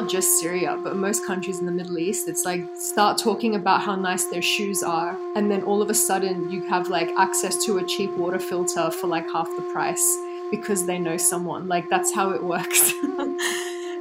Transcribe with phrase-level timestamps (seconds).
[0.00, 3.82] not just Syria, but most countries in the Middle East, it's like start talking about
[3.82, 7.62] how nice their shoes are, and then all of a sudden you have like access
[7.66, 10.16] to a cheap water filter for like half the price
[10.50, 11.68] because they know someone.
[11.68, 12.94] Like that's how it works.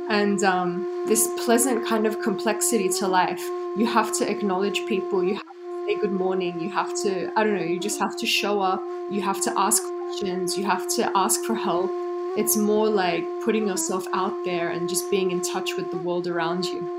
[0.10, 3.42] and um, this pleasant kind of complexity to life.
[3.76, 5.22] You have to acknowledge people.
[5.22, 6.62] You have to say good morning.
[6.62, 8.82] You have to, I don't know, you just have to show up.
[9.12, 10.58] You have to ask questions.
[10.58, 11.92] You have to ask for help.
[12.38, 16.28] It's more like putting yourself out there and just being in touch with the world
[16.28, 16.99] around you.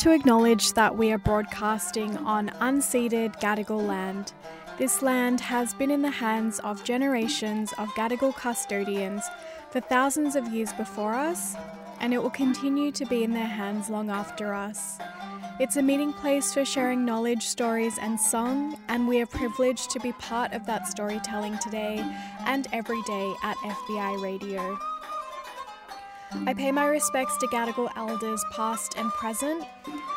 [0.00, 4.32] To acknowledge that we are broadcasting on unceded Gadigal land.
[4.78, 9.22] This land has been in the hands of generations of Gadigal custodians
[9.70, 11.54] for thousands of years before us,
[12.00, 14.96] and it will continue to be in their hands long after us.
[15.58, 20.00] It's a meeting place for sharing knowledge, stories, and song, and we are privileged to
[20.00, 21.98] be part of that storytelling today
[22.46, 24.78] and every day at FBI Radio.
[26.32, 29.64] I pay my respects to Gadigal elders past and present.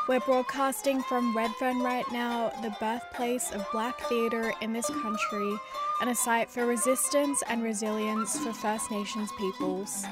[0.08, 5.56] We're broadcasting from Redfern right now, the birthplace of black theatre in this country
[6.02, 10.06] and a site for resistance and resilience for First Nations peoples.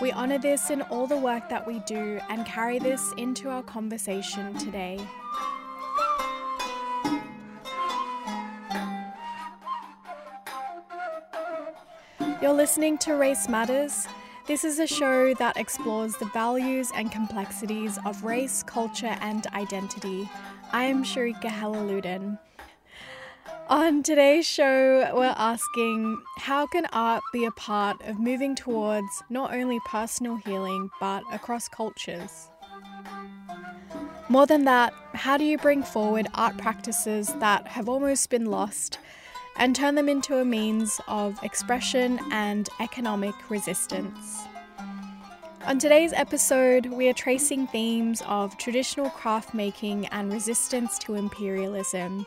[0.00, 3.64] We honour this in all the work that we do and carry this into our
[3.64, 5.00] conversation today.
[12.40, 14.06] You're listening to Race Matters.
[14.50, 20.28] This is a show that explores the values and complexities of race, culture, and identity.
[20.72, 22.36] I am Shareeka Helaluddin.
[23.68, 29.54] On today's show, we're asking how can art be a part of moving towards not
[29.54, 32.50] only personal healing but across cultures?
[34.28, 38.98] More than that, how do you bring forward art practices that have almost been lost
[39.56, 44.44] and turn them into a means of expression and economic resistance?
[45.66, 52.26] On today's episode, we are tracing themes of traditional craft making and resistance to imperialism,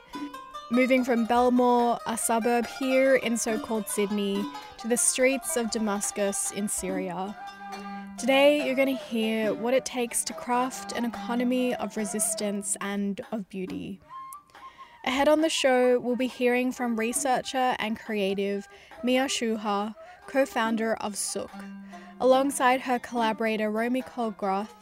[0.69, 4.45] moving from Belmore, a suburb here in so called Sydney,
[4.77, 7.35] to the streets of Damascus in Syria.
[8.19, 13.19] Today, you're going to hear what it takes to craft an economy of resistance and
[13.31, 13.99] of beauty.
[15.05, 18.69] Ahead on the show, we'll be hearing from researcher and creative
[19.03, 19.93] Mia Shouha,
[20.27, 21.49] co founder of Souq.
[22.21, 24.73] Alongside her collaborator Romy Cole-Groth,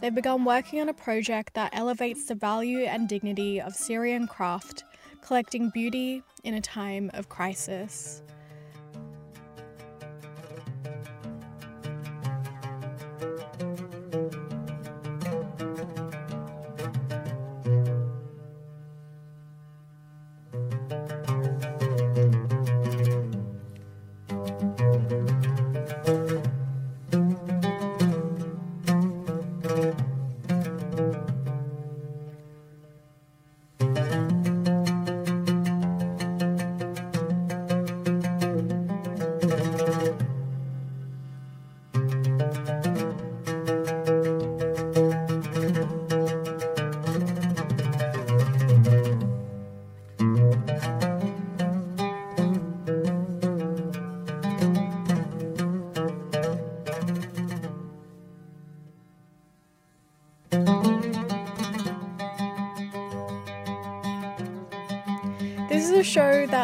[0.00, 4.82] they've begun working on a project that elevates the value and dignity of Syrian craft,
[5.20, 8.22] collecting beauty in a time of crisis.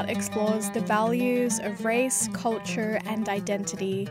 [0.08, 4.08] Explores the values of race, culture, and identity.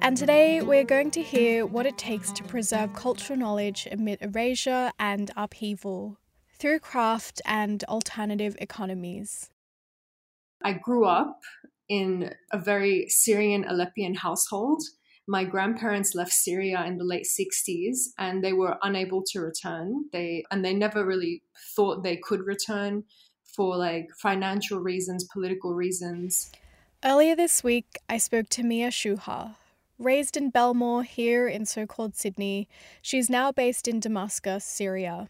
[0.00, 4.92] And today we're going to hear what it takes to preserve cultural knowledge amid erasure
[4.98, 6.18] and upheaval
[6.58, 9.50] through craft and alternative economies.
[10.62, 11.40] I grew up
[11.88, 14.82] in a very Syrian Aleppian household.
[15.28, 20.06] My grandparents left Syria in the late 60s and they were unable to return.
[20.12, 21.42] They and they never really
[21.74, 23.04] thought they could return
[23.56, 26.52] for like financial reasons, political reasons.
[27.02, 29.56] Earlier this week, I spoke to Mia Shouha.
[29.98, 32.68] Raised in Belmore here in so called Sydney,
[33.00, 35.28] she's now based in Damascus, Syria.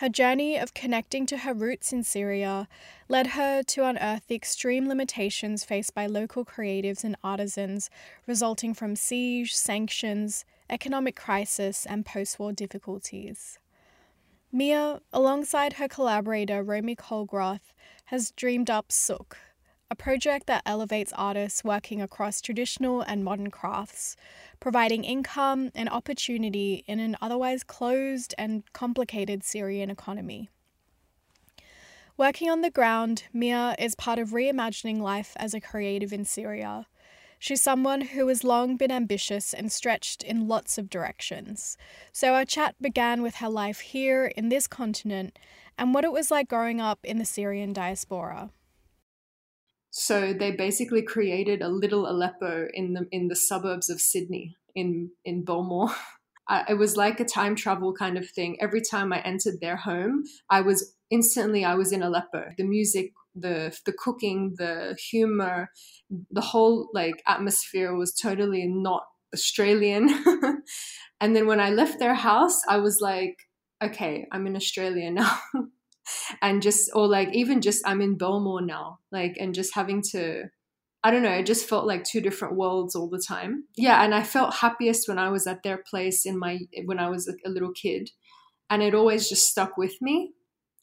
[0.00, 2.68] Her journey of connecting to her roots in Syria
[3.08, 7.88] led her to unearth the extreme limitations faced by local creatives and artisans
[8.26, 13.58] resulting from siege, sanctions, economic crisis, and post war difficulties.
[14.56, 17.74] Mia, alongside her collaborator Romy Cole-Groth,
[18.06, 19.34] has dreamed up Souq,
[19.90, 24.16] a project that elevates artists working across traditional and modern crafts,
[24.58, 30.48] providing income and opportunity in an otherwise closed and complicated Syrian economy.
[32.16, 36.86] Working on the ground, Mia is part of reimagining life as a creative in Syria.
[37.38, 41.76] She's someone who has long been ambitious and stretched in lots of directions.
[42.12, 45.38] So our chat began with her life here in this continent
[45.78, 48.50] and what it was like growing up in the Syrian diaspora.
[49.90, 55.10] So they basically created a little Aleppo in the in the suburbs of Sydney in
[55.24, 55.94] in Belmore.
[56.68, 58.56] It was like a time travel kind of thing.
[58.60, 62.52] Every time I entered their home, I was instantly I was in Aleppo.
[62.56, 65.70] The music, the the cooking, the humor,
[66.30, 69.04] the whole like atmosphere was totally not
[69.34, 70.08] Australian.
[71.20, 73.36] and then when I left their house, I was like,
[73.82, 75.38] okay, I'm in Australia now.
[76.42, 80.44] and just or like even just I'm in Belmore now, like and just having to
[81.04, 83.64] I don't know, it just felt like two different worlds all the time.
[83.76, 87.08] Yeah, and I felt happiest when I was at their place in my when I
[87.08, 88.10] was a, a little kid.
[88.68, 90.32] And it always just stuck with me.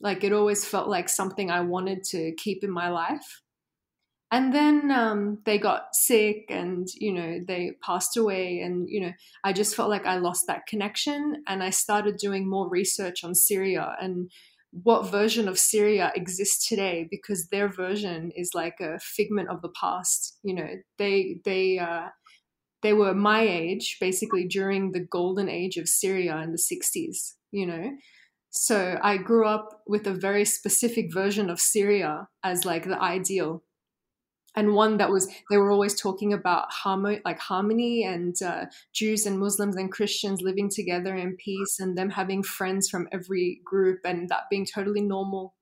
[0.04, 3.42] Like it always felt like something I wanted to keep in my life.
[4.32, 8.62] And then um, they got sick and, you know, they passed away.
[8.62, 9.12] And, you know,
[9.44, 11.44] I just felt like I lost that connection.
[11.48, 14.32] And I started doing more research on Syria and
[14.72, 19.70] what version of Syria exists today because their version is like a figment of the
[19.80, 20.40] past.
[20.42, 22.08] You know, they they uh,
[22.82, 27.34] they were my age basically during the golden age of Syria in the 60s.
[27.52, 27.92] You know,
[28.54, 33.64] so I grew up with a very specific version of Syria as like the ideal.
[34.56, 39.26] And one that was they were always talking about harmony like harmony and uh, jews
[39.26, 44.02] and muslims and christians living together in peace and them having friends from every group
[44.06, 45.56] and that being totally normal.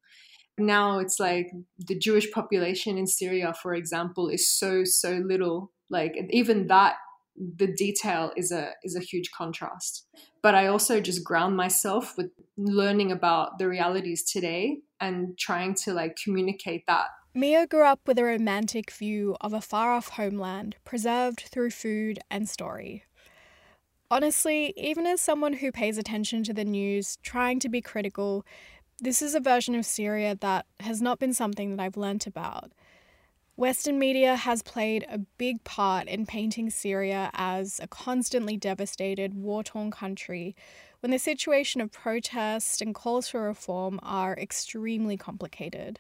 [0.57, 5.71] Now it's like the jewish population in syria for example is so so little.
[5.89, 6.95] Like even that
[7.35, 10.05] the detail is a is a huge contrast
[10.41, 15.93] but i also just ground myself with learning about the realities today and trying to
[15.93, 20.75] like communicate that Mia grew up with a romantic view of a far off homeland,
[20.83, 23.05] preserved through food and story.
[24.09, 28.45] Honestly, even as someone who pays attention to the news, trying to be critical,
[28.99, 32.73] this is a version of Syria that has not been something that I've learnt about.
[33.55, 39.63] Western media has played a big part in painting Syria as a constantly devastated, war
[39.63, 40.55] torn country
[41.01, 45.99] when the situation of protest and calls for reform are extremely complicated.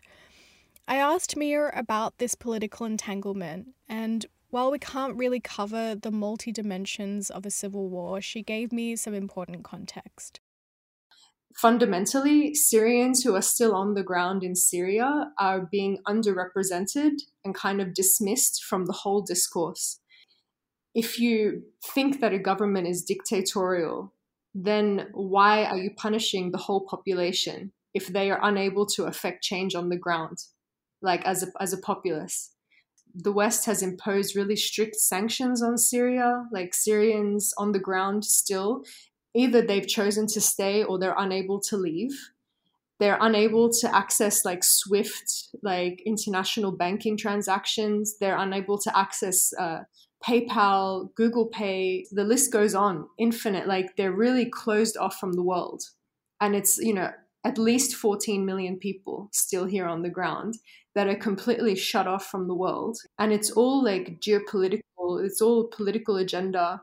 [0.87, 6.51] I asked Mia about this political entanglement, and while we can't really cover the multi
[6.51, 10.39] dimensions of a civil war, she gave me some important context.
[11.55, 17.81] Fundamentally, Syrians who are still on the ground in Syria are being underrepresented and kind
[17.81, 19.99] of dismissed from the whole discourse.
[20.93, 24.13] If you think that a government is dictatorial,
[24.53, 29.75] then why are you punishing the whole population if they are unable to affect change
[29.75, 30.37] on the ground?
[31.01, 32.51] like as a, as a populace.
[33.13, 38.83] The West has imposed really strict sanctions on Syria, like Syrians on the ground still.
[39.33, 42.31] Either they've chosen to stay or they're unable to leave.
[42.99, 48.17] They're unable to access like SWIFT, like international banking transactions.
[48.19, 49.79] They're unable to access uh,
[50.23, 52.05] PayPal, Google Pay.
[52.11, 53.67] The list goes on, infinite.
[53.67, 55.81] Like they're really closed off from the world.
[56.39, 57.11] And it's, you know,
[57.43, 60.55] at least 14 million people still here on the ground
[60.93, 62.97] that are completely shut off from the world.
[63.17, 66.81] And it's all like geopolitical, it's all political agenda.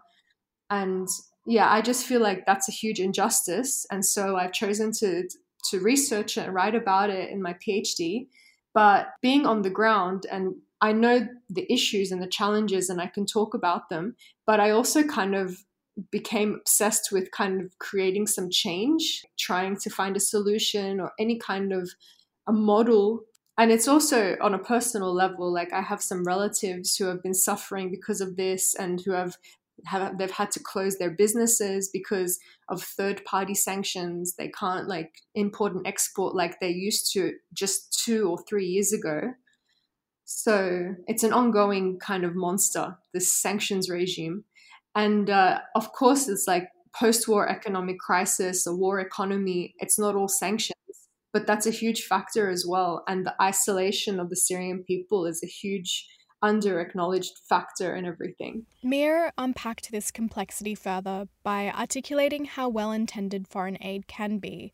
[0.71, 1.09] And
[1.49, 3.87] yeah, I just feel like that's a huge injustice.
[3.91, 5.27] And so I've chosen to
[5.71, 8.29] to research it and write about it in my PhD.
[8.75, 13.07] But being on the ground and I know the issues and the challenges and I
[13.07, 14.15] can talk about them,
[14.47, 15.57] but I also kind of
[16.11, 21.39] became obsessed with kind of creating some change, trying to find a solution or any
[21.39, 21.91] kind of
[22.47, 23.23] a model.
[23.57, 27.35] And it's also on a personal level, like I have some relatives who have been
[27.35, 29.37] suffering because of this and who have
[29.87, 34.35] have they've had to close their businesses because of third party sanctions.
[34.37, 38.93] They can't like import and export like they used to just 2 or 3 years
[38.93, 39.33] ago.
[40.25, 44.45] So it's an ongoing kind of monster this sanctions regime.
[44.95, 46.69] And uh, of course it's like
[46.99, 50.79] post-war economic crisis a war economy it's not all sanctions
[51.33, 53.05] but that's a huge factor as well.
[53.07, 56.09] And the isolation of the syrian people is a huge
[56.43, 58.67] under acknowledged factor in everything.
[58.83, 64.73] Mia unpacked this complexity further by articulating how well intended foreign aid can be,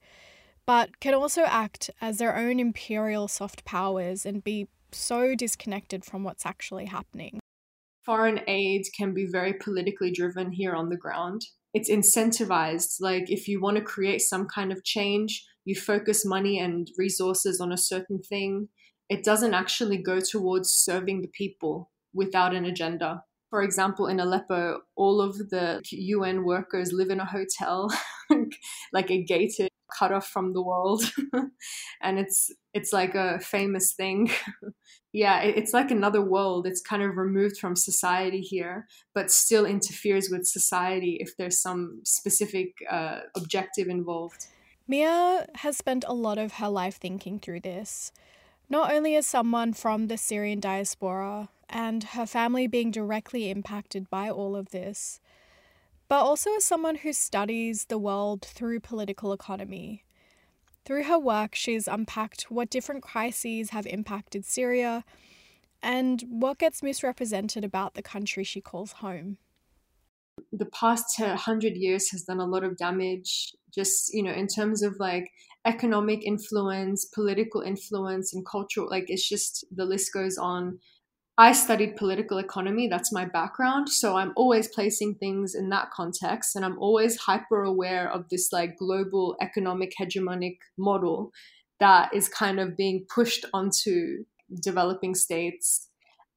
[0.66, 6.25] but can also act as their own imperial soft powers and be so disconnected from
[6.25, 7.40] what's actually happening.
[8.04, 11.42] Foreign aid can be very politically driven here on the ground.
[11.73, 12.97] It's incentivized.
[13.00, 17.61] Like, if you want to create some kind of change, you focus money and resources
[17.61, 18.68] on a certain thing
[19.08, 23.25] it doesn't actually go towards serving the people without an agenda.
[23.50, 27.92] For example, in Aleppo, all of the UN workers live in a hotel,
[28.92, 31.04] like a gated, cut off from the world,
[32.02, 34.30] and it's it's like a famous thing.
[35.12, 36.66] yeah, it's like another world.
[36.66, 42.00] It's kind of removed from society here, but still interferes with society if there's some
[42.04, 44.46] specific uh, objective involved.
[44.88, 48.11] Mia has spent a lot of her life thinking through this
[48.68, 54.30] not only as someone from the Syrian diaspora and her family being directly impacted by
[54.30, 55.21] all of this,
[56.09, 60.04] but also as someone who studies the world through political economy.
[60.85, 65.04] Through her work, she's unpacked what different crises have impacted Syria
[65.83, 69.38] and what gets misrepresented about the country she calls home.
[70.53, 74.83] The past 100 years has done a lot of damage, just, you know, in terms
[74.83, 75.31] of like
[75.64, 78.88] economic influence, political influence, and cultural.
[78.88, 80.79] Like it's just the list goes on.
[81.37, 83.88] I studied political economy, that's my background.
[83.88, 86.55] So I'm always placing things in that context.
[86.55, 91.33] And I'm always hyper aware of this like global economic hegemonic model
[91.81, 94.25] that is kind of being pushed onto
[94.62, 95.88] developing states.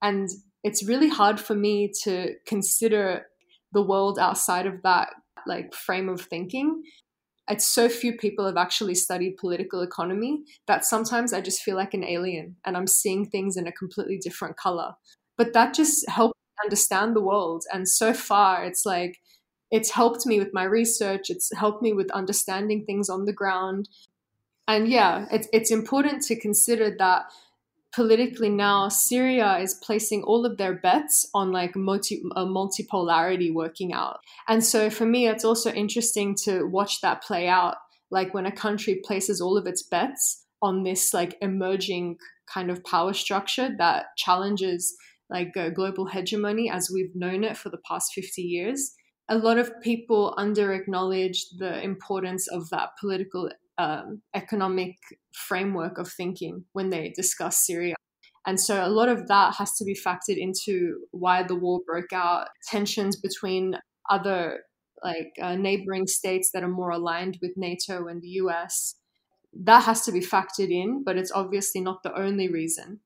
[0.01, 0.29] And
[0.63, 3.27] it's really hard for me to consider
[3.73, 5.09] the world outside of that
[5.45, 6.83] like frame of thinking
[7.49, 11.93] it's so few people have actually studied political economy that sometimes I just feel like
[11.93, 14.95] an alien and I'm seeing things in a completely different color.
[15.37, 17.63] But that just helps understand the world.
[17.71, 19.19] And so far, it's like,
[19.71, 23.87] it's helped me with my research, it's helped me with understanding things on the ground.
[24.67, 27.31] And yeah, it's, it's important to consider that
[27.97, 33.91] politically now syria is placing all of their bets on like multi uh, multipolarity working
[33.91, 34.19] out.
[34.47, 37.73] And so for me it's also interesting to watch that play out
[38.11, 42.17] like when a country places all of its bets on this like emerging
[42.53, 44.95] kind of power structure that challenges
[45.31, 48.93] like global hegemony as we've known it for the past 50 years.
[49.27, 54.95] A lot of people under acknowledge the importance of that political um, economic
[55.33, 57.95] framework of thinking when they discuss Syria.
[58.45, 62.13] And so a lot of that has to be factored into why the war broke
[62.13, 63.75] out, tensions between
[64.09, 64.61] other
[65.03, 68.95] like uh, neighboring states that are more aligned with NATO and the US.
[69.53, 73.01] That has to be factored in, but it's obviously not the only reason.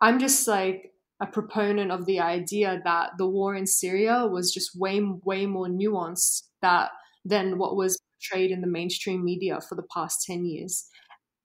[0.00, 4.78] I'm just like a proponent of the idea that the war in Syria was just
[4.78, 6.90] way way more nuanced that
[7.24, 10.86] than what was portrayed in the mainstream media for the past 10 years.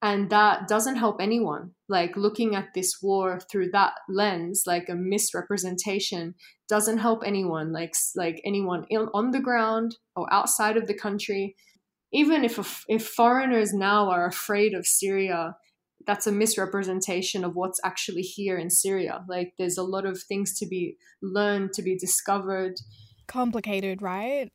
[0.02, 1.72] And that doesn't help anyone.
[1.90, 6.36] Like looking at this war through that lens, like a misrepresentation,
[6.70, 7.72] doesn't help anyone.
[7.72, 11.56] Like like anyone on the ground or outside of the country.
[12.14, 15.56] Even if if foreigners now are afraid of Syria,
[16.06, 19.24] that's a misrepresentation of what's actually here in Syria.
[19.28, 22.76] Like there's a lot of things to be learned, to be discovered.
[23.28, 24.52] Complicated, right?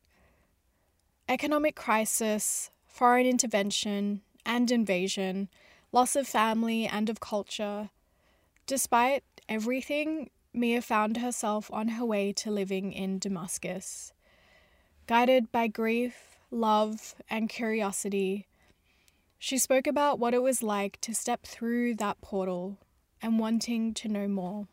[1.31, 5.47] Economic crisis, foreign intervention, and invasion,
[5.93, 7.89] loss of family and of culture.
[8.67, 14.11] Despite everything, Mia found herself on her way to living in Damascus.
[15.07, 18.49] Guided by grief, love, and curiosity,
[19.39, 22.77] she spoke about what it was like to step through that portal
[23.21, 24.67] and wanting to know more.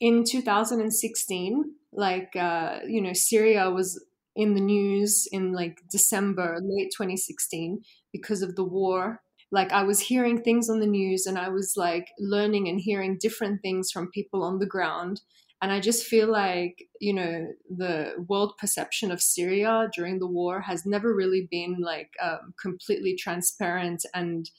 [0.00, 4.04] In 2016, like, uh, you know, Syria was
[4.36, 9.22] in the news in like December, late 2016, because of the war.
[9.52, 13.16] like I was hearing things on the news and I was like learning and hearing
[13.20, 15.20] different things from people on the ground.
[15.62, 20.60] And I just feel like, you know, the world perception of Syria during the war
[20.60, 24.50] has never really been like um, completely transparent and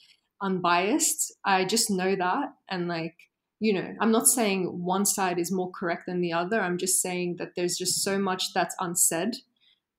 [0.41, 1.33] unbiased.
[1.45, 2.45] I just know that.
[2.69, 3.15] And like,
[3.59, 6.61] you know, I'm not saying one side is more correct than the other.
[6.61, 9.35] I'm just saying that there's just so much that's unsaid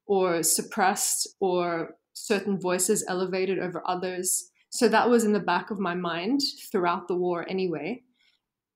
[0.08, 4.50] or suppressed or certain voices elevated over others.
[4.70, 6.40] So that was in the back of my mind
[6.72, 8.02] throughout the war anyway.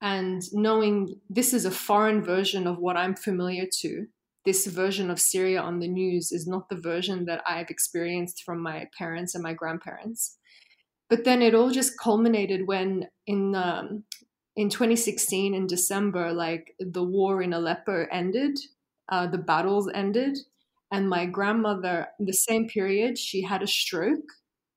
[0.01, 4.07] And knowing this is a foreign version of what I'm familiar to,
[4.45, 8.61] this version of Syria on the news is not the version that I've experienced from
[8.61, 10.39] my parents and my grandparents.
[11.09, 14.05] But then it all just culminated when in um,
[14.57, 18.59] in 2016 in December, like the war in Aleppo ended,
[19.09, 20.39] uh, the battles ended,
[20.93, 24.31] and my grandmother, the same period, she had a stroke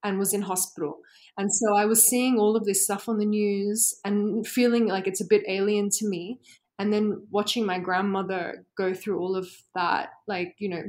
[0.04, 1.00] and was in hospital.
[1.38, 5.08] And so I was seeing all of this stuff on the news and feeling like
[5.08, 6.40] it's a bit alien to me.
[6.80, 10.84] And then watching my grandmother go through all of that, like, you know,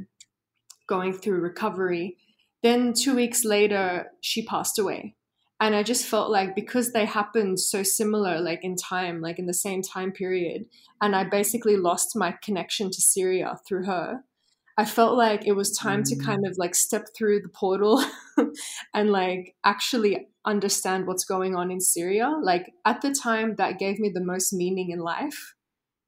[0.89, 2.17] going through recovery.
[2.63, 5.17] Then two weeks later, she passed away.
[5.59, 9.47] And I just felt like because they happened so similar, like in time, like in
[9.47, 10.67] the same time period,
[11.01, 14.21] and I basically lost my connection to Syria through her,
[14.79, 16.51] I felt like it was time to kind mm.
[16.51, 18.05] of like step through the portal
[18.95, 22.35] and like actually understand what's going on in Syria.
[22.43, 25.55] Like at the time, that gave me the most meaning in life.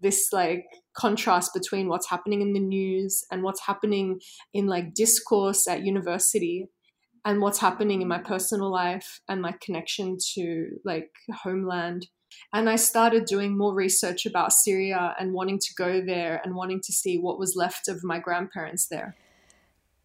[0.00, 0.64] This like
[0.96, 4.20] contrast between what's happening in the news and what's happening
[4.52, 6.66] in like discourse at university
[7.24, 11.10] and what's happening in my personal life and my connection to like
[11.42, 12.06] homeland
[12.52, 16.80] and I started doing more research about Syria and wanting to go there and wanting
[16.82, 19.16] to see what was left of my grandparents there.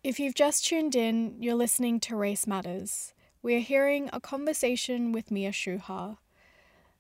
[0.04, 3.14] If you've just tuned in, you're listening to Race Matters.
[3.42, 6.18] We are hearing a conversation with Mia Shouha,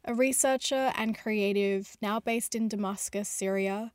[0.05, 3.91] a researcher and creative now based in Damascus, Syria,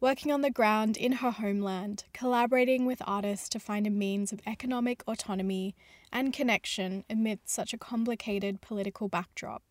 [0.00, 4.40] working on the ground in her homeland, collaborating with artists to find a means of
[4.46, 5.76] economic autonomy
[6.12, 9.62] and connection amid such a complicated political backdrop.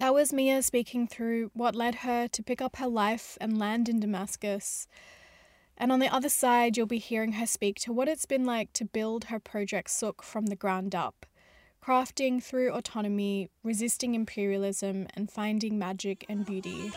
[0.00, 3.88] That was Mia speaking through what led her to pick up her life and land
[3.88, 4.88] in Damascus.
[5.76, 8.72] And on the other side, you'll be hearing her speak to what it's been like
[8.74, 11.26] to build her project Souq from the ground up,
[11.82, 16.92] crafting through autonomy, resisting imperialism, and finding magic and beauty.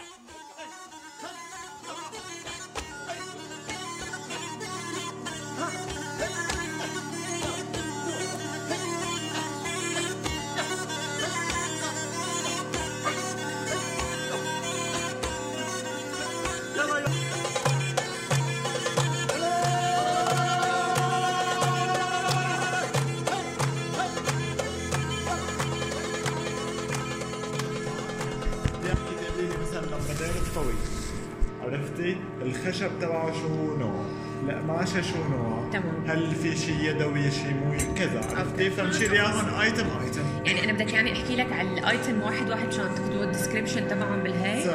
[32.48, 34.06] الخشب تبعه شو نوع؟
[34.44, 35.70] القماشة شو نوع.
[35.74, 36.04] تمام.
[36.08, 38.22] هل في شيء يدوي شيء مو كذا.
[38.38, 38.70] عرفتي.
[38.70, 42.96] فمشي اياهم ايتم ايتم يعني أنا بدك يعني أحكي لك على الايتم واحد واحد مشان
[42.96, 44.74] تاخذوا الديسكربشن تبعهم بالهي سوا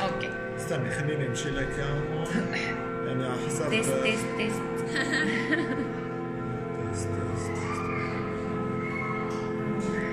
[0.00, 0.30] أوكي.
[0.56, 2.24] استني خليني أمشي لك اياهم
[3.06, 4.60] يعني على حسب تيست تيست تيست.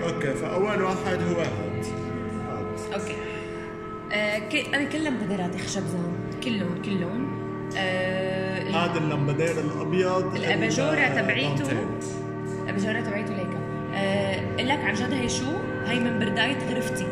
[0.03, 1.85] أوكي فأول واحد هو هاد.
[2.93, 3.15] أوكي.
[4.11, 6.13] آه أنا كل لمبادراتي خشب زان
[6.45, 7.27] كلهم كلهم
[7.77, 11.55] آه هذا اللمبدير الأبيض الأباجورة ال- تبعيته.
[11.55, 11.77] دانتيل.
[12.63, 13.59] الابجاره تبعيته ليكا
[13.95, 15.45] آه لك عن جد هي شو؟
[15.85, 17.03] هي من برداية غرفتي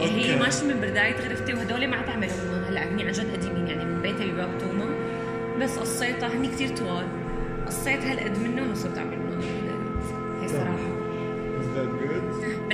[0.00, 0.44] يعني هي أوكي.
[0.44, 4.32] ماشي من برداية غرفتي وهدول ما تعملهم هلأ هني عن جد قديمين يعني من بيتي
[4.32, 4.86] بباب توما
[5.60, 7.06] بس قصيتها هني كثير طوال
[7.66, 9.18] قصيت هالقد منهم وصرت اعمل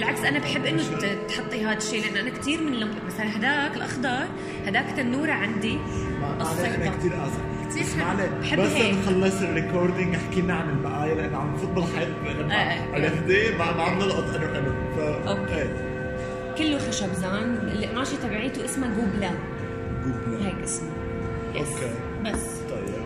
[0.03, 0.83] بالعكس أنا بحب إنه
[1.29, 2.95] تحطي هذا الشيء لأن أنا كثير من اللمب...
[3.07, 4.25] مثلا هداك الأخضر
[4.67, 5.79] هداك تنورة عندي
[6.31, 7.41] أنا كثير اسف
[7.79, 7.95] بس
[8.43, 8.95] بحب بس هيك.
[8.95, 12.09] نخلص الريكوردينج أحكي لنا عن البقايا لأنه عم نفوت بالحيط.
[12.93, 15.55] عرفتي ما عم نلقط انه انه ف أوكي.
[15.55, 15.93] إيه.
[16.59, 19.31] كله خشب زان القماشة تبعيته اسمها جوبلا
[20.05, 20.91] جوبلا هيك اسمه
[21.55, 21.69] يس.
[21.69, 21.95] أوكي.
[22.25, 23.03] بس طيب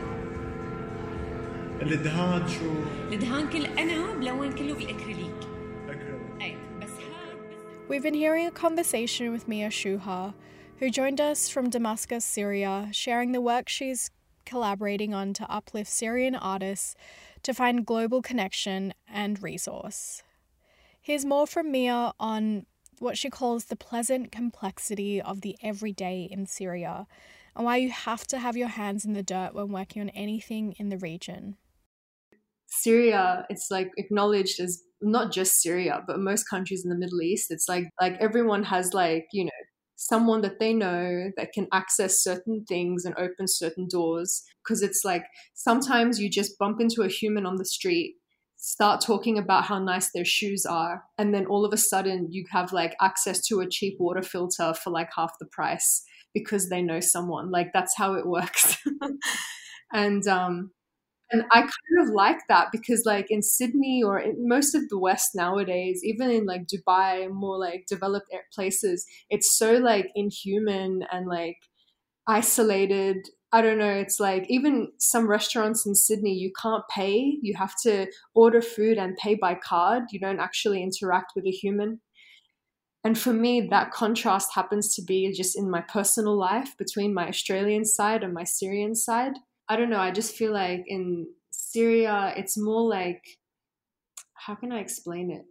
[1.82, 2.70] الدهان شو؟
[3.12, 5.25] الدهان كل أنا بلون كله بالأكريليك
[7.88, 10.34] We've been hearing a conversation with Mia Shouha,
[10.80, 14.10] who joined us from Damascus, Syria, sharing the work she's
[14.44, 16.96] collaborating on to uplift Syrian artists
[17.44, 20.24] to find global connection and resource.
[21.00, 22.66] Here's more from Mia on
[22.98, 27.06] what she calls the pleasant complexity of the everyday in Syria
[27.54, 30.74] and why you have to have your hands in the dirt when working on anything
[30.76, 31.56] in the region.
[32.66, 37.50] Syria, it's like acknowledged as not just Syria, but most countries in the Middle East.
[37.50, 39.50] It's like like everyone has like, you know,
[39.96, 44.42] someone that they know that can access certain things and open certain doors.
[44.64, 48.16] Because it's like sometimes you just bump into a human on the street,
[48.56, 52.44] start talking about how nice their shoes are, and then all of a sudden you
[52.50, 56.02] have like access to a cheap water filter for like half the price
[56.34, 57.50] because they know someone.
[57.50, 58.76] Like that's how it works.
[59.92, 60.70] and um
[61.32, 64.98] and I kind of like that because, like, in Sydney or in most of the
[64.98, 71.26] West nowadays, even in like Dubai, more like developed places, it's so like inhuman and
[71.26, 71.56] like
[72.28, 73.28] isolated.
[73.52, 73.90] I don't know.
[73.92, 77.38] It's like even some restaurants in Sydney, you can't pay.
[77.42, 80.04] You have to order food and pay by card.
[80.10, 82.00] You don't actually interact with a human.
[83.04, 87.28] And for me, that contrast happens to be just in my personal life between my
[87.28, 89.98] Australian side and my Syrian side I don't know.
[89.98, 93.22] I just feel like in Syria, it's more like,
[94.34, 95.44] how can I explain it?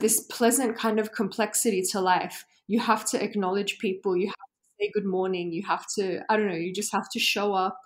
[0.00, 2.44] This pleasant kind of complexity to life.
[2.66, 4.16] You have to acknowledge people.
[4.16, 5.52] You have to say good morning.
[5.52, 7.78] You have to, I don't know, you just have to show up.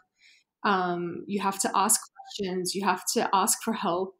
[0.64, 2.75] Um, you have to ask questions.
[2.75, 4.17] You have to ask for help.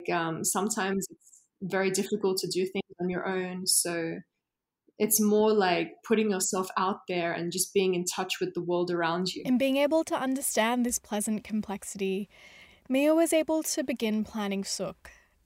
[0.00, 3.66] Like, um, sometimes it's very difficult to do things on your own.
[3.66, 4.16] So
[4.98, 8.90] it's more like putting yourself out there and just being in touch with the world
[8.90, 9.42] around you.
[9.44, 12.28] In being able to understand this pleasant complexity,
[12.88, 14.94] Mia was able to begin planning Souq,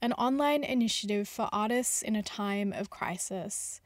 [0.01, 3.81] an online initiative for artists in a time of crisis.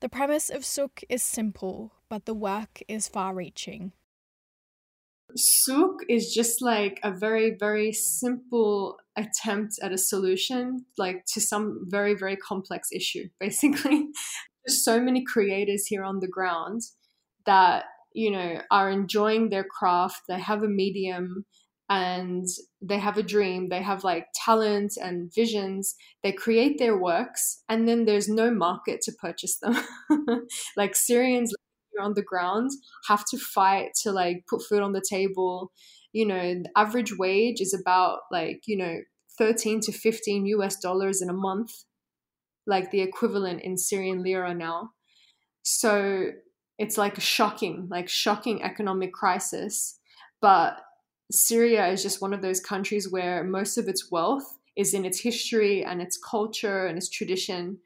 [0.00, 3.92] The premise of Souq is simple, but the work is far reaching.
[5.36, 11.86] Souq is just like a very, very simple attempt at a solution, like to some
[11.86, 14.08] very, very complex issue, basically
[14.64, 16.82] there's so many creators here on the ground
[17.46, 20.22] that you know are enjoying their craft.
[20.28, 21.44] They have a medium
[21.88, 22.46] and
[22.80, 23.68] they have a dream.
[23.68, 25.96] They have like talent and visions.
[26.22, 29.76] They create their works and then there's no market to purchase them.
[30.76, 31.52] Like syrians
[32.00, 32.70] on the ground
[33.08, 35.72] have to fight to like put food on the table.
[36.12, 38.98] You know the average wage is about like you know
[39.38, 41.70] 13 to 15 us dollars in a month
[42.70, 44.92] like the equivalent in Syrian lira now.
[45.62, 46.30] So
[46.78, 49.98] it's like a shocking, like shocking economic crisis.
[50.40, 50.80] But
[51.30, 55.20] Syria is just one of those countries where most of its wealth is in its
[55.20, 57.78] history and its culture and its tradition.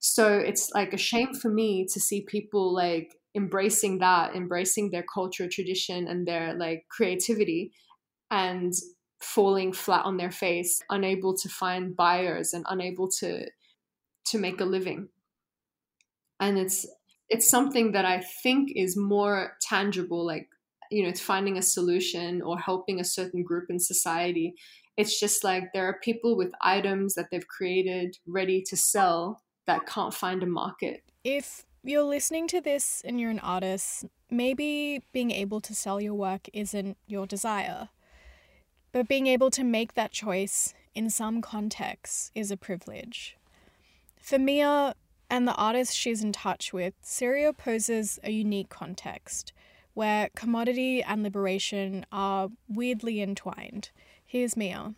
[0.00, 5.04] So it's like a shame for me to see people like embracing that, embracing their
[5.12, 7.72] culture, tradition, and their like creativity
[8.30, 8.72] and
[9.20, 13.46] falling flat on their face, unable to find buyers and unable to
[14.26, 15.08] to make a living.
[16.40, 16.86] And it's
[17.30, 20.46] it's something that i think is more tangible like
[20.90, 24.54] you know it's finding a solution or helping a certain group in society.
[24.96, 29.86] It's just like there are people with items that they've created ready to sell that
[29.86, 31.02] can't find a market.
[31.24, 36.14] If you're listening to this and you're an artist maybe being able to sell your
[36.14, 37.88] work isn't your desire.
[38.92, 43.36] But being able to make that choice in some contexts is a privilege
[44.24, 44.94] for Mia
[45.28, 49.52] and the artists she's in touch with, Syria poses a unique context
[49.92, 53.90] where commodity and liberation are weirdly entwined.
[54.24, 54.94] Here's Mia.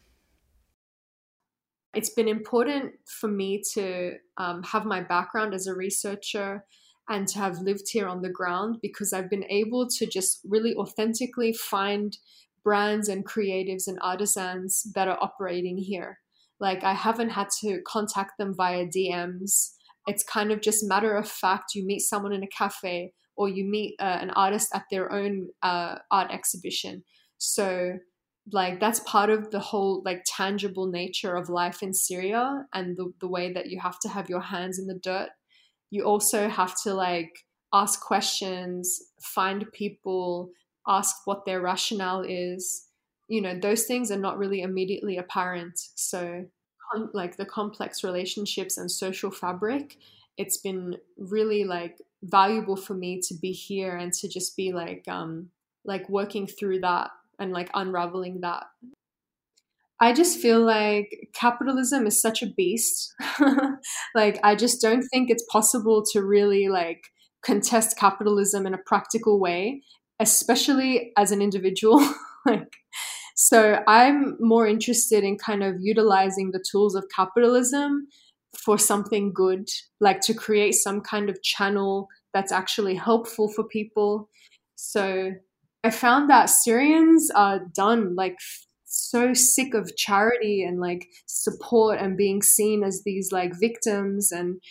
[1.92, 6.64] It's been important for me to um, have my background as a researcher
[7.08, 10.74] and to have lived here on the ground because I've been able to just really
[10.76, 12.16] authentically find
[12.62, 16.20] brands and creatives and artisans that are operating here.
[16.60, 19.72] Like I haven't had to contact them via DMs.
[20.06, 21.74] It's kind of just matter of fact.
[21.74, 25.48] You meet someone in a cafe or you meet uh, an artist at their own
[25.62, 27.04] uh, art exhibition.
[27.38, 27.98] So
[28.52, 33.12] like that's part of the whole like tangible nature of life in Syria and the,
[33.20, 35.30] the way that you have to have your hands in the dirt.
[35.90, 37.30] You also have to like
[37.74, 40.50] ask questions, find people,
[40.86, 42.85] ask what their rationale is
[43.28, 45.78] you know those things are not really immediately apparent.
[45.94, 46.46] So
[47.12, 49.96] like the complex relationships and social fabric
[50.38, 55.04] it's been really like valuable for me to be here and to just be like
[55.08, 55.48] um
[55.84, 58.64] like working through that and like unraveling that.
[59.98, 63.14] I just feel like capitalism is such a beast.
[64.14, 67.10] Like i just don't think it's possible to really like
[67.42, 69.82] contest capitalism in a practical way
[70.20, 72.06] especially as an individual.
[72.48, 72.76] Like
[73.36, 78.08] so I'm more interested in kind of utilizing the tools of capitalism
[78.56, 79.68] for something good,
[80.00, 84.30] like to create some kind of channel that's actually helpful for people.
[84.74, 85.32] So
[85.84, 88.36] I found that Syrians are done like
[88.86, 94.62] so sick of charity and like support and being seen as these like victims and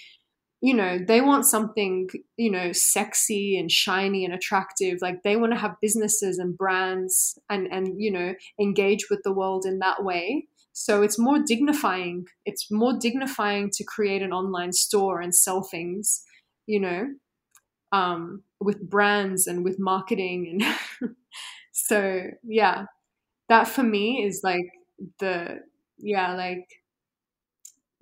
[0.68, 5.00] you know they want something you know sexy and shiny and attractive.
[5.02, 9.34] Like they want to have businesses and brands and and you know engage with the
[9.34, 10.48] world in that way.
[10.74, 12.26] So it's more dignifying.
[12.46, 16.24] It's more dignifying to create an online store and sell things
[16.68, 17.08] you know
[17.92, 20.62] um with brands and with marketing
[21.02, 21.16] and
[21.72, 22.86] so yeah.
[23.50, 24.66] That for me is like
[25.20, 25.60] the
[26.00, 26.68] yeah like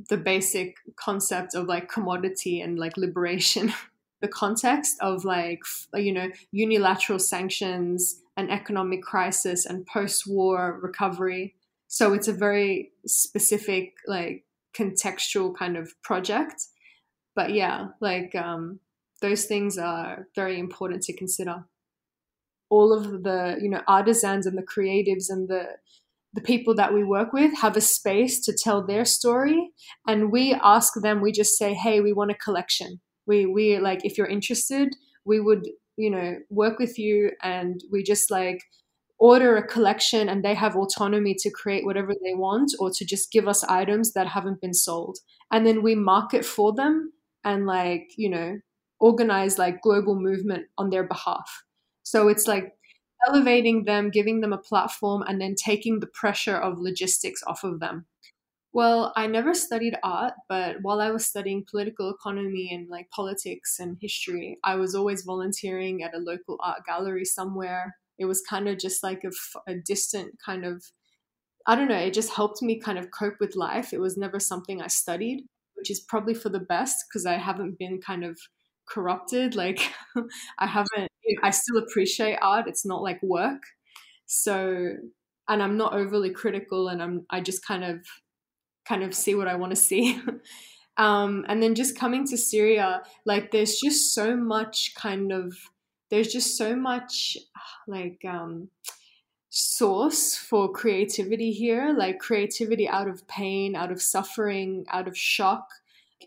[0.09, 3.73] the basic concept of like commodity and like liberation.
[4.21, 5.59] The context of like
[5.93, 11.55] you know unilateral sanctions and economic crisis and post-war recovery.
[11.89, 16.67] So it's a very specific like contextual kind of project.
[17.35, 18.79] But yeah like um
[19.21, 21.65] those things are very important to consider.
[22.69, 25.65] All of the you know artisans and the creatives and the
[26.34, 29.69] the people that we work with have a space to tell their story
[30.08, 33.00] and we ask them we just say hey we want a collection.
[33.26, 34.89] We we like if you're interested
[35.26, 35.67] we would
[35.98, 38.60] you know work with you and we just like
[39.19, 43.32] order a collection and they have autonomy to create whatever they want or to just
[43.32, 45.17] give us items that haven't been sold.
[45.50, 48.60] And then we market for them and like you know
[49.00, 51.63] organize like global movement on their behalf.
[52.04, 52.74] So it's like
[53.27, 57.79] elevating them, giving them a platform, and then taking the pressure of logistics off of
[57.79, 58.05] them.
[58.73, 63.79] Well, I never studied art, but while I was studying political economy and like politics
[63.79, 67.95] and history, I was always volunteering at a local art gallery somewhere.
[68.17, 69.23] It was kind of just like
[69.67, 70.83] a, distant kind of,
[71.67, 73.93] I don't know, it just helped me kind of cope with life.
[73.93, 77.79] It was never something I studied, which is probably for the best because I haven't
[77.79, 78.39] been kind of
[78.86, 79.56] corrupted.
[79.56, 79.91] Like,
[80.60, 81.10] I haven't,
[81.41, 82.67] I still appreciate art.
[82.67, 83.63] It's not like work.
[84.26, 84.96] So,
[85.48, 88.06] and I'm not overly critical and I'm, I just kind of,
[88.86, 90.19] kind of see what I want to see.
[90.98, 95.54] um, and then just coming to Syria, like, there's just so much kind of,
[96.10, 97.38] there's just so much
[97.88, 98.69] like, um,
[99.56, 105.67] source for creativity here like creativity out of pain out of suffering out of shock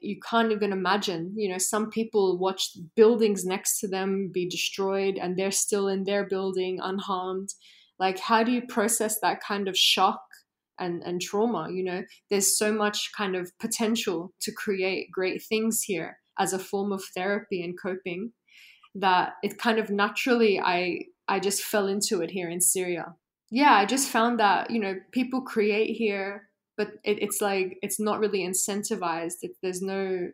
[0.01, 1.33] you can't even imagine.
[1.37, 6.05] You know, some people watch buildings next to them be destroyed and they're still in
[6.05, 7.51] their building unharmed.
[7.99, 10.21] Like, how do you process that kind of shock
[10.79, 11.69] and, and trauma?
[11.71, 16.59] You know, there's so much kind of potential to create great things here as a
[16.59, 18.33] form of therapy and coping
[18.95, 23.15] that it kind of naturally I I just fell into it here in Syria.
[23.51, 26.46] Yeah, I just found that, you know, people create here
[26.77, 29.37] but it, it's like it's not really incentivized.
[29.43, 30.31] It, there's no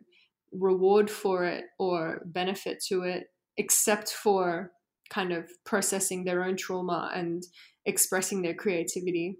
[0.51, 3.27] reward for it or benefit to it
[3.57, 4.71] except for
[5.09, 7.43] kind of processing their own trauma and
[7.85, 9.37] expressing their creativity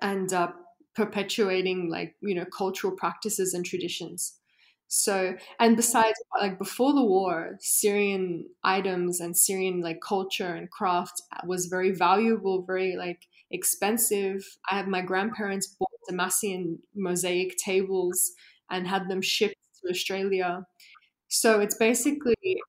[0.00, 0.52] and uh,
[0.94, 4.38] perpetuating like you know cultural practices and traditions.
[4.88, 11.22] So and besides like before the war syrian items and syrian like culture and craft
[11.46, 13.22] was very valuable very like
[13.52, 18.32] expensive i have my grandparents bought Damascene mosaic tables
[18.70, 20.66] and had them shipped to Australia.
[21.28, 22.62] So it's basically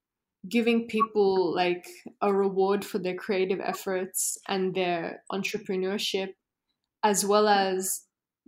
[0.49, 1.87] giving people like
[2.21, 6.33] a reward for their creative efforts and their entrepreneurship,
[7.03, 8.05] as well as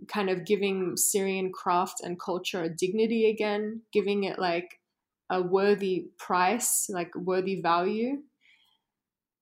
[0.08, 4.80] kind of giving Syrian craft and culture a dignity again, giving it like
[5.30, 8.22] a worthy price, like worthy value,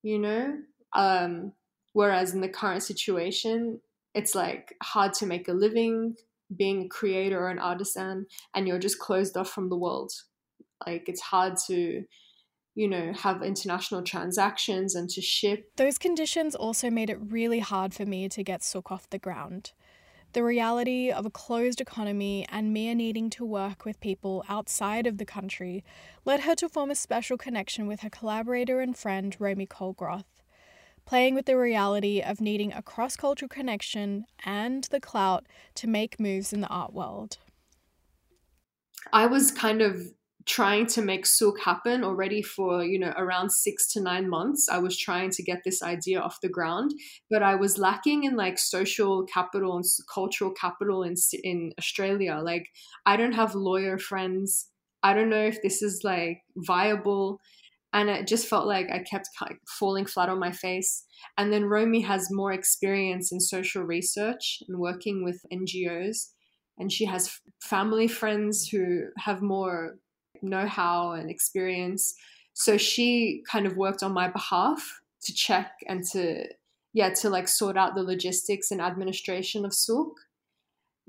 [0.03, 0.59] you know?
[0.93, 1.53] Um,
[1.95, 3.81] whereas in the current situation,
[4.15, 6.15] it's like hard to make a living
[6.55, 10.13] being a creator or an artisan and you're just closed off from the world.
[10.87, 12.05] Like it's hard to
[12.75, 15.71] you know have international transactions and to ship.
[15.77, 19.73] Those conditions also made it really hard for me to get Souq off the ground.
[20.33, 25.19] The reality of a closed economy and Mia needing to work with people outside of
[25.19, 25.85] the country
[26.25, 30.34] led her to form a special connection with her collaborator and friend Romy Cole-Groth
[31.07, 36.19] playing with the reality of needing a cross cultural connection and the clout to make
[36.19, 37.39] moves in the art world.
[39.13, 40.13] I was kind of
[40.47, 44.69] trying to make Souq happen already for, you know, around six to nine months.
[44.71, 46.93] I was trying to get this idea off the ground,
[47.31, 52.41] but I was lacking in like social capital and cultural capital in, in Australia.
[52.43, 52.69] Like,
[53.07, 54.69] I don't have lawyer friends.
[55.03, 57.41] I don't know if this is like viable
[57.95, 59.29] and it just felt like I kept
[59.69, 61.05] falling flat on my face.
[61.39, 66.31] And then Romy has more experience in social research and working with NGOs,
[66.77, 69.97] and she has family friends who have more
[70.43, 72.15] know how and experience.
[72.53, 76.47] So she kind of worked on my behalf to check and to
[76.93, 80.13] yeah, to like sort out the logistics and administration of Souq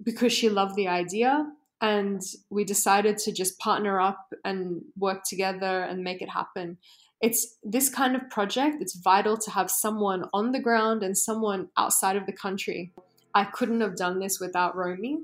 [0.02, 1.46] because she loved the idea.
[1.82, 6.78] And we decided to just partner up and work together and make it happen.
[7.22, 11.70] It's this kind of project, it's vital to have someone on the ground and someone
[11.78, 12.92] outside of the country.
[13.34, 15.24] I couldn't have done this without Romy.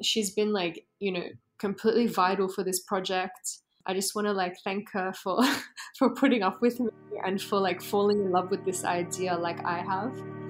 [0.00, 3.58] She's been like, you know, completely vital for this project.
[3.86, 5.42] I just want to like thank her for
[5.98, 6.90] for putting up with me
[7.24, 10.41] and for like falling in love with this idea like I have.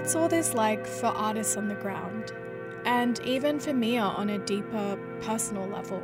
[0.00, 2.32] What's all this like for artists on the ground?
[2.86, 6.02] And even for Mia on a deeper personal level?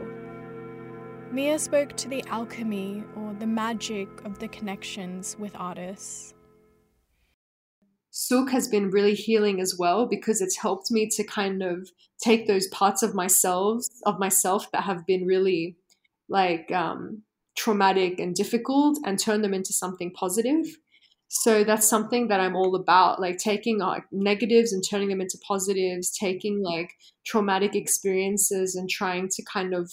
[1.33, 6.35] Mia spoke to the alchemy or the magic of the connections with artists.
[8.13, 11.89] Souq has been really healing as well because it's helped me to kind of
[12.23, 15.75] take those parts of myself of myself that have been really
[16.29, 17.23] like um,
[17.57, 20.67] traumatic and difficult and turn them into something positive
[21.29, 25.39] so that's something that i'm all about like taking like negatives and turning them into
[25.47, 26.93] positives taking like
[27.25, 29.91] traumatic experiences and trying to kind of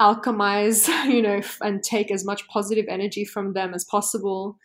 [0.00, 4.56] alchemize you know and take as much positive energy from them as possible.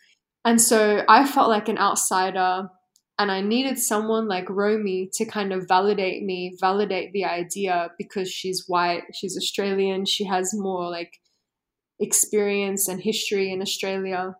[0.44, 2.68] And so i felt like an outsider
[3.18, 8.28] and i needed someone like romy to kind of validate me validate the idea because
[8.28, 11.20] she's white she's australian she has more like
[12.00, 14.34] experience and history in australia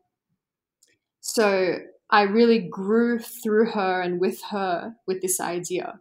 [1.22, 1.78] so
[2.11, 5.94] I really grew through her and with her with this idea.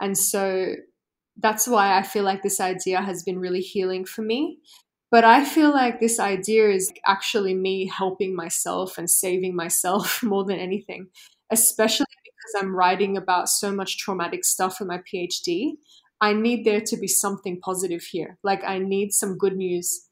[0.00, 0.74] And so
[1.38, 4.58] that's why I feel like this idea has been really healing for me.
[5.10, 10.44] But I feel like this idea is actually me helping myself and saving myself more
[10.44, 11.08] than anything,
[11.50, 15.74] especially because I'm writing about so much traumatic stuff in my PhD.
[16.20, 18.38] I need there to be something positive here.
[18.42, 20.05] Like, I need some good news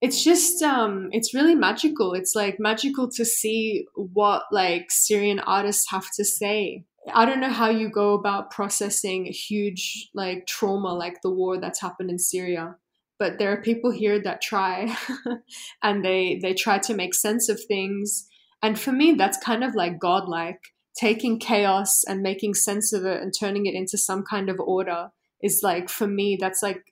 [0.00, 2.14] it's just um it's really magical.
[2.14, 6.84] It's like magical to see what like syrian artists have to say.
[7.12, 11.58] I don't know how you go about processing a huge like trauma like the war
[11.58, 12.76] that's happened in syria
[13.18, 14.96] but there are people here that try
[15.82, 18.28] and they they try to make sense of things.
[18.62, 20.60] And for me that's kind of like godlike.
[20.96, 25.10] Taking chaos and making sense of it and turning it into some kind of order
[25.40, 26.82] is like for me that's like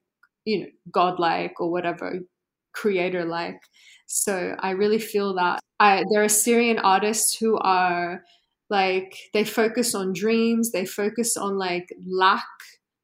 [0.45, 2.21] you know godlike or whatever
[2.77, 3.61] creator like.
[4.07, 8.23] So I really feel that I, there are Syrian artists who are
[8.71, 12.47] like they focus on dreams, they focus on like lack,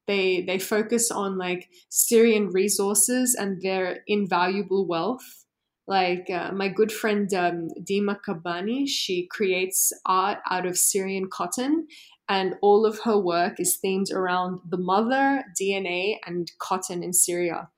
[0.07, 5.45] they they focus on like Syrian resources and their invaluable wealth.
[5.87, 11.87] Like uh, my good friend um, Dima Kabani, she creates art out of Syrian cotton,
[12.29, 17.69] and all of her work is themed around the mother, DNA, and cotton in Syria.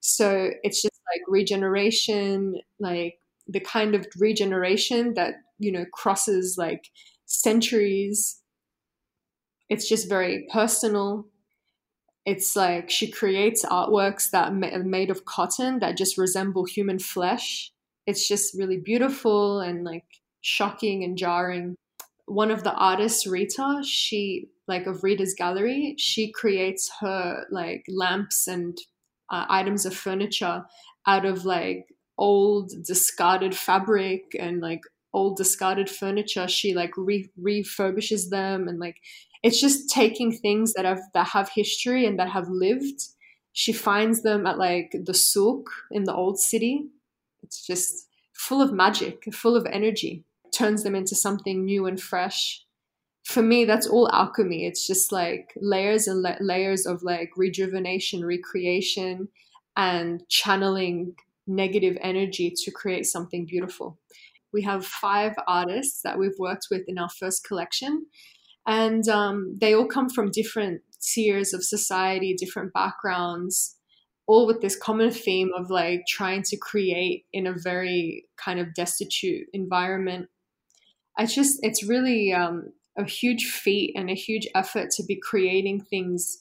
[0.00, 6.90] So it's just like regeneration, like the kind of regeneration that, you know, crosses like
[7.26, 8.40] centuries.
[9.68, 11.26] It's just very personal.
[12.26, 17.70] It's like she creates artworks that are made of cotton that just resemble human flesh.
[18.06, 20.04] It's just really beautiful and like
[20.40, 21.76] shocking and jarring.
[22.26, 28.46] One of the artists, Rita, she like of Rita's gallery, she creates her like lamps
[28.46, 28.76] and
[29.30, 30.64] uh, items of furniture
[31.06, 31.86] out of like
[32.18, 38.96] old discarded fabric and like old discarded furniture she like re- refurbishes them and like
[39.44, 43.02] it's just taking things that have that have history and that have lived.
[43.52, 46.86] She finds them at like the souk in the old city.
[47.42, 50.24] It's just full of magic full of energy.
[50.50, 52.64] Turns them into something new and fresh.
[53.24, 54.66] For me that's all alchemy.
[54.66, 59.28] It's just like layers and la- layers of like rejuvenation recreation
[59.76, 61.14] and channeling
[61.46, 63.98] negative energy to create something beautiful.
[64.52, 68.06] We have five artists that we've worked with in our first collection
[68.66, 73.76] and um, they all come from different tiers of society different backgrounds
[74.26, 78.74] all with this common theme of like trying to create in a very kind of
[78.74, 80.28] destitute environment.
[81.18, 85.82] I just it's really um, a huge feat and a huge effort to be creating
[85.82, 86.38] things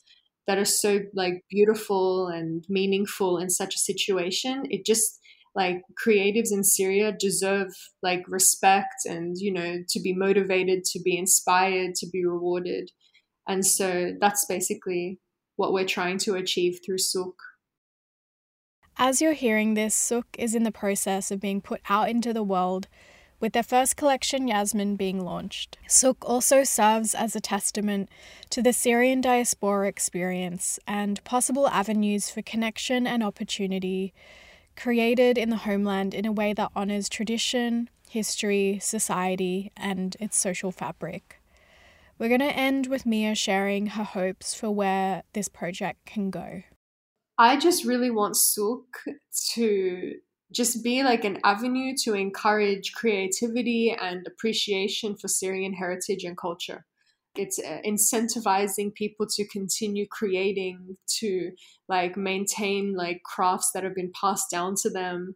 [0.47, 4.63] that are so like beautiful and meaningful in such a situation.
[4.69, 5.19] It just
[5.55, 7.67] like creatives in Syria deserve
[8.01, 12.89] like respect and you know to be motivated, to be inspired, to be rewarded.
[13.47, 15.19] And so that's basically
[15.55, 17.33] what we're trying to achieve through Souq.
[18.97, 22.43] As you're hearing this, Souk is in the process of being put out into the
[22.43, 22.87] world,
[23.43, 25.77] with their first collection, Yasmin, being launched.
[25.85, 28.07] Souq also serves as a testament
[28.49, 34.13] to the Syrian diaspora experience and possible avenues for connection and opportunity
[34.77, 40.71] created in the homeland in a way that honours tradition, history, society, and its social
[40.71, 41.41] fabric.
[42.17, 46.63] We're going to end with Mia sharing her hopes for where this project can go.
[47.37, 48.85] I just really want Souq
[49.55, 50.13] to
[50.53, 56.85] just be like an avenue to encourage creativity and appreciation for Syrian heritage and culture.
[57.35, 61.51] It's uh, incentivizing people to continue creating, to
[61.89, 65.35] like maintain like crafts that have been passed down to them,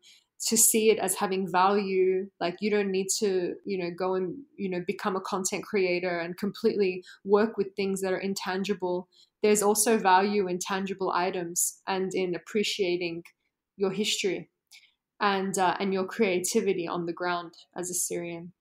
[0.50, 2.30] to see it as having value.
[2.40, 6.20] Like you don't need to, you know, go and, you know, become a content creator
[6.20, 9.08] and completely work with things that are intangible.
[9.42, 13.24] There's also value in tangible items and in appreciating
[13.78, 14.52] your history
[15.20, 18.54] and uh, and your creativity on the ground as a Syrian.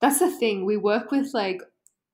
[0.00, 0.64] That's the thing.
[0.64, 1.62] We work with like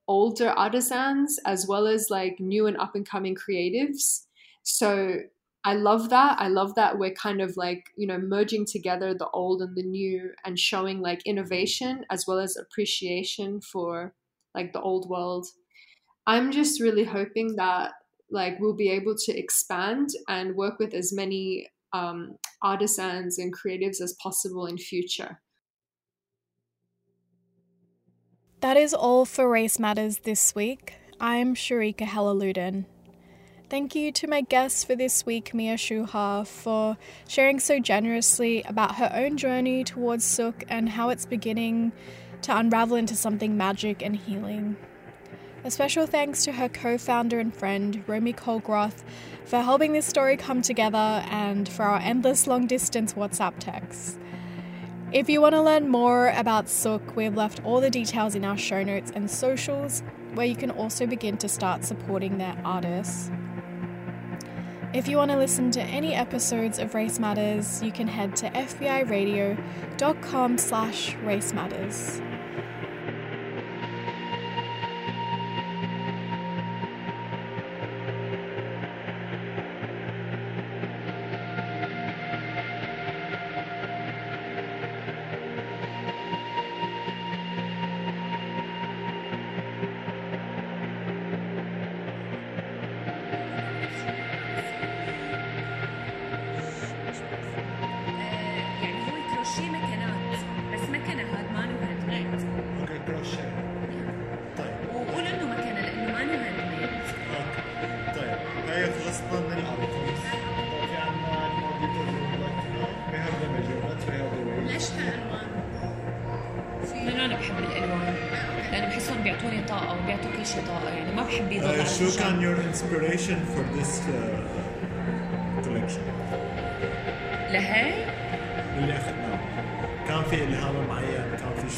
[0.08, 4.26] older artisans as well as like new and up and coming creatives.
[4.62, 5.20] So
[5.64, 6.38] I love that.
[6.40, 9.82] I love that we're kind of like, you know, merging together the old and the
[9.82, 14.14] new and showing like innovation as well as appreciation for
[14.54, 15.46] like the old world.
[16.26, 17.92] I'm just really hoping that
[18.30, 24.02] like we'll be able to expand and work with as many um, artisans and creatives
[24.02, 25.40] as possible in future.
[28.60, 30.94] That is all for Race Matters this week.
[31.20, 32.86] I'm Shareeka Helaluddin.
[33.70, 36.96] Thank you to my guest for this week, Mia Shouha, for
[37.28, 41.92] sharing so generously about her own journey towards Souq and how it's beginning
[42.42, 44.76] to unravel into something magic and healing.
[45.64, 49.02] A special thanks to her co founder and friend, Romy Cole-Groth,
[49.46, 54.18] for helping this story come together and for our endless long distance WhatsApp texts.
[55.10, 58.58] If you want to learn more about Souq, we've left all the details in our
[58.58, 60.02] show notes and socials,
[60.34, 63.30] where you can also begin to start supporting their artists.
[64.92, 68.50] If you want to listen to any episodes of Race Matters, you can head to
[68.50, 71.54] fbiradio.com slash race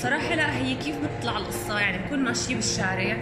[0.06, 3.16] صراحة لا هي كيف بتطلع القصة؟ يعني بكون ماشية بالشارع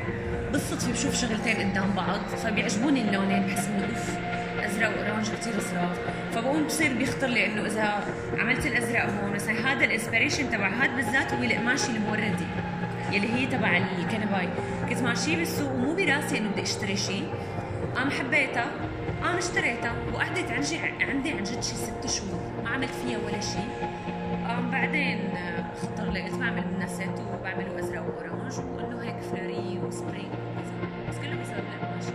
[0.53, 4.11] بالصدفة بشوف شغلتين قدام بعض فبيعجبوني اللونين بحس إنه أوف
[4.64, 5.99] أزرق وأورانج كثير صراف
[6.35, 8.05] فبقوم بصير بيخطر لي إنه إذا
[8.39, 12.47] عملت الأزرق هون مثلا هذا الإنسبريشن تبع هذا بالذات هو القماشه الموردي
[13.12, 14.49] يلي هي تبع الكنباي.
[14.89, 17.28] كنت ماشية بالسوق ومو براسي إنه بدي أشتري شيء
[17.97, 18.66] قام حبيتها
[19.22, 23.68] قام اشتريتها وقعدت عندي عندي عن جد شي ست شهور ما عملت فيها ولا شيء
[24.45, 31.09] بعدين آه، خطر لي قلت بعمل ست وبعمله ازرق وأورانج وإنه هيك فلوري وسبرينج وكذا
[31.09, 32.12] بس كله بسبب القماشه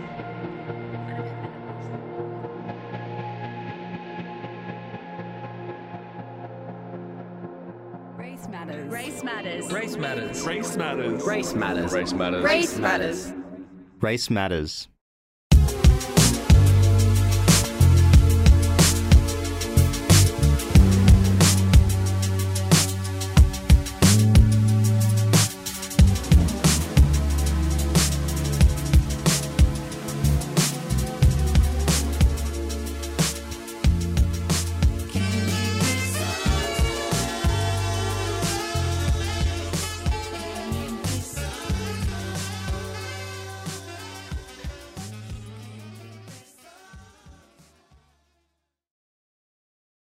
[0.94, 1.50] أنا بحب
[8.18, 8.92] Race matters.
[8.92, 9.72] Race matters.
[9.72, 10.46] Race matters.
[10.46, 11.26] Race matters.
[11.26, 11.92] Race matters.
[11.92, 12.42] Race matters.
[12.44, 13.32] Race matters.
[14.00, 14.88] Race Matters.